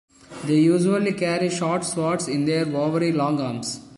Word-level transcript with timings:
They 0.45 0.55
usually 0.55 1.13
carry 1.13 1.51
short 1.51 1.83
swords 1.85 2.27
in 2.27 2.45
their 2.45 2.65
overly 2.65 3.11
long 3.11 3.39
arms. 3.39 3.81